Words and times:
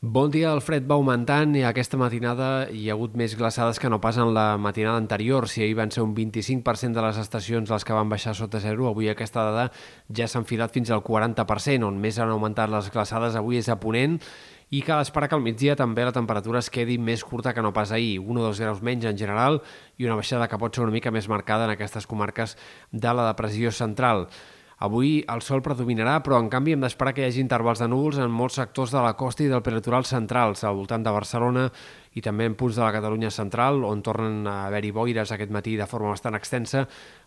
Bon 0.00 0.30
dia, 0.30 0.52
el 0.54 0.60
fred 0.62 0.84
va 0.86 0.94
augmentant 0.94 1.56
i 1.58 1.64
aquesta 1.66 1.98
matinada 1.98 2.68
hi 2.70 2.84
ha 2.86 2.92
hagut 2.94 3.16
més 3.18 3.32
glaçades 3.34 3.80
que 3.82 3.88
no 3.90 3.96
pas 3.98 4.14
en 4.22 4.28
la 4.30 4.52
matinada 4.54 5.00
anterior. 5.02 5.48
Si 5.50 5.64
ahir 5.64 5.74
van 5.74 5.90
ser 5.90 6.04
un 6.04 6.12
25% 6.14 6.94
de 6.94 7.02
les 7.02 7.16
estacions 7.18 7.72
les 7.74 7.84
que 7.84 7.96
van 7.96 8.06
baixar 8.06 8.36
sota 8.38 8.60
zero, 8.62 8.86
avui 8.86 9.08
aquesta 9.10 9.42
dada 9.48 9.64
ja 10.14 10.28
s'ha 10.30 10.38
enfilat 10.38 10.70
fins 10.70 10.92
al 10.94 11.02
40%, 11.02 11.82
on 11.82 11.98
més 11.98 12.20
han 12.22 12.30
augmentat 12.30 12.70
les 12.70 12.92
glaçades 12.94 13.34
avui 13.34 13.58
és 13.58 13.66
a 13.66 13.74
Ponent 13.82 14.20
i 14.70 14.84
cal 14.86 15.02
esperar 15.02 15.26
que 15.32 15.34
al 15.34 15.42
migdia 15.42 15.74
també 15.74 16.04
la 16.06 16.14
temperatura 16.14 16.62
es 16.62 16.70
quedi 16.70 16.94
més 16.94 17.24
curta 17.26 17.50
que 17.52 17.64
no 17.64 17.72
pas 17.74 17.90
ahir, 17.90 18.20
1 18.20 18.38
o 18.38 18.44
2 18.52 18.60
graus 18.62 18.84
menys 18.86 19.08
en 19.10 19.18
general 19.18 19.58
i 19.98 20.06
una 20.06 20.14
baixada 20.14 20.46
que 20.46 20.62
pot 20.62 20.78
ser 20.78 20.84
una 20.86 20.94
mica 20.94 21.10
més 21.10 21.26
marcada 21.26 21.66
en 21.66 21.74
aquestes 21.74 22.06
comarques 22.06 22.54
de 22.92 23.16
la 23.18 23.26
depressió 23.32 23.74
central. 23.74 24.28
Avui 24.78 25.24
el 25.26 25.40
sol 25.42 25.58
predominarà, 25.58 26.20
però 26.22 26.36
en 26.38 26.46
canvi 26.52 26.76
hem 26.76 26.84
d'esperar 26.84 27.10
que 27.14 27.24
hi 27.24 27.26
hagi 27.26 27.40
intervals 27.42 27.80
de 27.82 27.88
núvols 27.90 28.20
en 28.22 28.30
molts 28.30 28.60
sectors 28.60 28.92
de 28.94 29.00
la 29.02 29.16
costa 29.18 29.42
i 29.42 29.48
del 29.50 29.62
peritoral 29.66 30.06
centrals, 30.06 30.62
al 30.62 30.76
voltant 30.78 31.02
de 31.02 31.14
Barcelona 31.14 31.64
i 32.14 32.22
també 32.22 32.46
en 32.46 32.54
punts 32.54 32.78
de 32.78 32.84
la 32.84 32.92
Catalunya 32.94 33.32
central, 33.34 33.82
on 33.82 34.04
tornen 34.06 34.46
a 34.46 34.68
haver-hi 34.68 34.92
boires 34.94 35.32
aquest 35.34 35.50
matí 35.50 35.74
de 35.80 35.88
forma 35.90 36.12
bastant 36.14 36.38
extensa, 36.38 36.84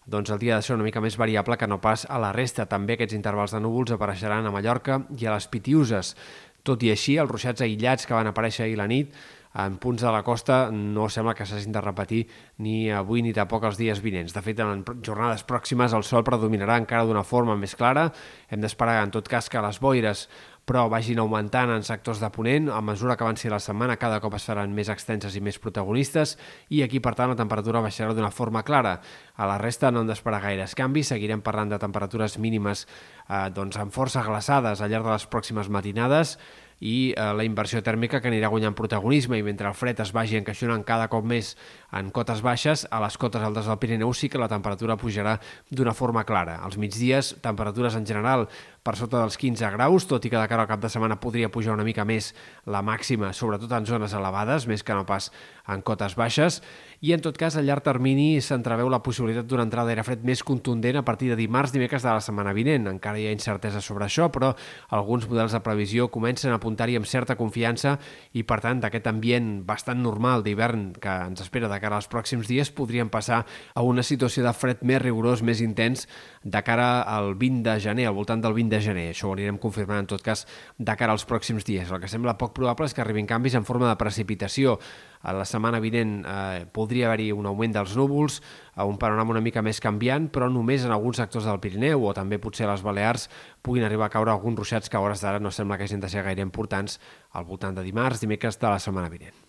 doncs 0.08 0.32
el 0.32 0.40
dia 0.40 0.56
ha 0.56 0.62
de 0.62 0.68
ser 0.70 0.78
una 0.78 0.88
mica 0.88 1.04
més 1.04 1.20
variable 1.20 1.60
que 1.60 1.68
no 1.68 1.82
pas 1.84 2.08
a 2.08 2.22
la 2.24 2.32
resta. 2.32 2.70
També 2.72 2.96
aquests 2.96 3.20
intervals 3.20 3.52
de 3.52 3.60
núvols 3.60 3.92
apareixeran 3.98 4.48
a 4.48 4.56
Mallorca 4.56 5.02
i 5.20 5.28
a 5.28 5.36
les 5.36 5.52
Pitiuses. 5.52 6.16
Tot 6.64 6.84
i 6.88 6.96
així, 6.96 7.18
els 7.20 7.30
ruixats 7.30 7.68
aïllats 7.68 8.08
que 8.08 8.16
van 8.16 8.32
aparèixer 8.32 8.70
ahir 8.70 8.80
la 8.80 8.88
nit 8.88 9.12
en 9.54 9.76
punts 9.78 10.02
de 10.02 10.12
la 10.12 10.24
costa 10.24 10.70
no 10.72 11.10
sembla 11.12 11.34
que 11.36 11.46
s'hagin 11.46 11.74
de 11.76 11.82
repetir 11.84 12.22
ni 12.64 12.92
avui 12.92 13.22
ni 13.22 13.34
tampoc 13.36 13.66
els 13.68 13.80
dies 13.80 14.00
vinents. 14.00 14.32
De 14.32 14.44
fet, 14.44 14.60
en 14.64 14.86
jornades 15.04 15.44
pròximes 15.44 15.92
el 15.98 16.06
sol 16.08 16.24
predominarà 16.24 16.78
encara 16.80 17.04
d'una 17.08 17.26
forma 17.28 17.58
més 17.60 17.76
clara. 17.76 18.10
Hem 18.50 18.64
d'esperar, 18.64 19.02
en 19.04 19.12
tot 19.12 19.28
cas, 19.28 19.50
que 19.52 19.62
les 19.62 19.82
boires 19.84 20.28
però 20.72 20.86
vagin 20.88 21.20
augmentant 21.20 21.72
en 21.74 21.84
sectors 21.84 22.22
de 22.22 22.30
Ponent. 22.32 22.70
A 22.72 22.80
mesura 22.86 23.18
que 23.18 23.26
avanci 23.26 23.50
la 23.50 23.60
setmana, 23.60 23.98
cada 24.00 24.22
cop 24.24 24.38
es 24.38 24.46
faran 24.48 24.72
més 24.78 24.92
extenses 24.94 25.36
i 25.36 25.42
més 25.44 25.60
protagonistes 25.60 26.38
i 26.70 26.84
aquí, 26.86 27.02
per 27.04 27.16
tant, 27.18 27.34
la 27.34 27.40
temperatura 27.40 27.82
baixarà 27.84 28.16
d'una 28.16 28.32
forma 28.32 28.64
clara. 28.64 29.00
A 29.36 29.50
la 29.50 29.58
resta 29.60 29.92
no 29.92 30.06
hem 30.06 30.12
d'esperar 30.12 30.42
gaires 30.46 30.78
canvis, 30.78 31.12
seguirem 31.12 31.42
parlant 31.44 31.74
de 31.74 31.82
temperatures 31.82 32.38
mínimes 32.40 32.86
eh, 33.28 33.50
doncs, 33.52 33.82
amb 33.82 33.92
força 33.92 34.24
glaçades 34.24 34.80
al 34.80 34.94
llarg 34.94 35.10
de 35.10 35.16
les 35.18 35.28
pròximes 35.28 35.68
matinades 35.68 36.38
i 36.82 37.14
eh, 37.14 37.28
la 37.38 37.46
inversió 37.46 37.80
tèrmica 37.86 38.20
que 38.20 38.28
anirà 38.32 38.50
guanyant 38.50 38.76
protagonisme 38.76 39.38
i 39.38 39.46
mentre 39.46 39.70
el 39.70 39.78
fred 39.78 40.02
es 40.02 40.12
vagi 40.12 40.40
encaixonant 40.40 40.84
cada 40.84 41.08
cop 41.14 41.24
més 41.26 41.54
en 41.94 42.10
cotes 42.10 42.42
baixes, 42.42 42.88
a 42.90 43.00
les 43.04 43.18
cotes 43.22 43.44
altes 43.46 43.70
del 43.70 43.78
Pirineu 43.78 44.14
sí 44.18 44.30
que 44.32 44.42
la 44.42 44.50
temperatura 44.50 44.98
pujarà 44.98 45.38
d'una 45.70 45.94
forma 45.94 46.26
clara. 46.26 46.58
Als 46.66 46.80
migdies, 46.82 47.36
temperatures 47.44 47.98
en 48.00 48.08
general 48.08 48.48
per 48.82 48.96
sota 48.98 49.20
dels 49.22 49.38
15 49.38 49.70
graus, 49.76 50.08
tot 50.10 50.26
i 50.26 50.32
que 50.32 50.40
de 50.40 50.50
cara 50.50 50.66
al 50.66 50.70
cap 50.70 50.82
de 50.82 50.90
setmana 50.90 51.20
podria 51.22 51.52
pujar 51.54 51.76
una 51.76 51.86
mica 51.86 52.06
més 52.08 52.32
la 52.66 52.82
màxima, 52.82 53.30
sobretot 53.34 53.72
en 53.78 53.86
zones 53.86 54.16
elevades, 54.18 54.66
més 54.66 54.82
que 54.82 54.96
no 54.98 55.06
pas 55.06 55.30
en 55.70 55.84
cotes 55.86 56.16
baixes, 56.18 56.62
i 57.02 57.14
en 57.14 57.22
tot 57.22 57.38
cas 57.38 57.58
a 57.58 57.62
llarg 57.62 57.86
termini 57.86 58.42
s'entreveu 58.42 58.90
la 58.90 59.02
possibilitat 59.06 59.46
d'una 59.46 59.68
entrada 59.68 59.92
d'aire 59.92 60.06
fred 60.06 60.26
més 60.26 60.42
contundent 60.46 60.98
a 60.98 61.06
partir 61.06 61.30
de 61.30 61.38
dimarts, 61.38 61.74
dimecres 61.76 62.02
de 62.02 62.10
la 62.10 62.24
setmana 62.26 62.56
vinent. 62.58 62.90
Encara 62.90 63.22
hi 63.22 63.28
ha 63.30 63.36
incertesa 63.36 63.82
sobre 63.86 64.08
això, 64.08 64.32
però 64.34 64.56
alguns 64.90 65.28
models 65.30 65.54
de 65.54 65.62
previsió 65.62 66.10
comencen 66.14 66.54
a 66.54 66.60
apuntar-hi 66.72 66.96
amb 66.98 67.08
certa 67.08 67.36
confiança 67.36 67.98
i, 68.34 68.44
per 68.48 68.62
tant, 68.64 68.80
d'aquest 68.82 69.08
ambient 69.12 69.62
bastant 69.68 70.00
normal 70.02 70.44
d'hivern 70.46 70.92
que 71.02 71.12
ens 71.28 71.44
espera 71.44 71.70
de 71.70 71.80
cara 71.84 72.00
als 72.00 72.08
pròxims 72.08 72.48
dies, 72.48 72.72
podríem 72.72 73.12
passar 73.12 73.44
a 73.76 73.84
una 73.84 74.04
situació 74.04 74.46
de 74.46 74.54
fred 74.56 74.82
més 74.88 75.02
rigorós, 75.02 75.44
més 75.44 75.62
intens, 75.62 76.08
de 76.44 76.64
cara 76.64 77.04
al 77.04 77.36
20 77.36 77.64
de 77.68 77.78
gener, 77.84 78.08
al 78.08 78.16
voltant 78.16 78.42
del 78.42 78.56
20 78.56 78.72
de 78.72 78.82
gener. 78.82 79.08
Això 79.12 79.30
ho 79.30 79.36
anirem 79.36 79.60
confirmant, 79.62 80.02
en 80.06 80.10
tot 80.10 80.24
cas, 80.24 80.46
de 80.78 80.96
cara 80.98 81.14
als 81.14 81.28
pròxims 81.28 81.68
dies. 81.68 81.92
El 81.92 82.02
que 82.02 82.10
sembla 82.12 82.38
poc 82.40 82.56
probable 82.58 82.88
és 82.88 82.96
que 82.96 83.04
arribin 83.04 83.30
canvis 83.30 83.58
en 83.60 83.68
forma 83.68 83.90
de 83.90 84.00
precipitació. 84.00 84.80
A 85.22 85.34
la 85.38 85.46
setmana 85.46 85.80
vinent 85.84 86.22
eh, 86.26 86.66
podria 86.74 87.08
haver-hi 87.10 87.30
un 87.36 87.46
augment 87.50 87.76
dels 87.76 87.94
núvols, 87.98 88.40
a 88.74 88.88
un 88.88 88.98
panorama 88.98 89.36
una 89.36 89.44
mica 89.44 89.62
més 89.62 89.82
canviant, 89.84 90.30
però 90.34 90.50
només 90.50 90.86
en 90.88 90.96
alguns 90.96 91.22
sectors 91.22 91.46
del 91.46 91.62
Pirineu 91.62 92.08
o 92.08 92.16
també 92.18 92.40
potser 92.42 92.66
a 92.66 92.72
les 92.72 92.82
Balears 92.86 93.28
puguin 93.62 93.86
arribar 93.86 94.10
a 94.10 94.14
caure 94.14 94.34
alguns 94.34 94.58
ruixats 94.58 94.90
que 94.90 94.98
a 94.98 95.04
hores 95.04 95.22
d'ara 95.22 95.40
no 95.44 95.52
sembla 95.52 95.78
que 95.78 95.86
hagin 95.86 96.02
de 96.02 96.10
ser 96.10 96.26
gaire 96.26 96.42
importants 96.42 97.00
al 97.32 97.46
voltant 97.46 97.78
de 97.78 97.86
dimarts, 97.86 98.22
dimecres 98.24 98.60
de 98.60 98.70
la 98.70 98.80
setmana 98.80 99.14
vinent. 99.14 99.38